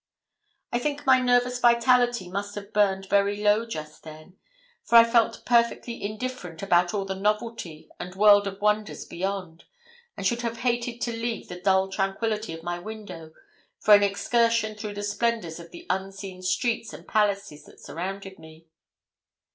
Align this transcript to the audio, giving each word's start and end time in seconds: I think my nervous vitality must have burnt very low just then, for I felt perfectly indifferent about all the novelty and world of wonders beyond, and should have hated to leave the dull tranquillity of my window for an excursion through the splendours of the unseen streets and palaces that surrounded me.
I 0.73 0.79
think 0.79 1.05
my 1.05 1.19
nervous 1.19 1.59
vitality 1.59 2.27
must 2.27 2.55
have 2.55 2.73
burnt 2.73 3.07
very 3.07 3.35
low 3.39 3.67
just 3.67 4.01
then, 4.01 4.35
for 4.83 4.95
I 4.95 5.03
felt 5.03 5.45
perfectly 5.45 6.01
indifferent 6.03 6.63
about 6.63 6.91
all 6.91 7.05
the 7.05 7.13
novelty 7.13 7.87
and 7.99 8.15
world 8.15 8.47
of 8.47 8.59
wonders 8.59 9.05
beyond, 9.05 9.65
and 10.17 10.25
should 10.25 10.41
have 10.41 10.57
hated 10.65 11.01
to 11.01 11.11
leave 11.11 11.49
the 11.49 11.61
dull 11.61 11.87
tranquillity 11.87 12.51
of 12.51 12.63
my 12.63 12.79
window 12.79 13.33
for 13.79 13.93
an 13.93 14.01
excursion 14.01 14.73
through 14.75 14.95
the 14.95 15.03
splendours 15.03 15.59
of 15.59 15.69
the 15.69 15.85
unseen 15.87 16.41
streets 16.41 16.93
and 16.93 17.07
palaces 17.07 17.65
that 17.65 17.79
surrounded 17.79 18.39
me. 18.39 18.65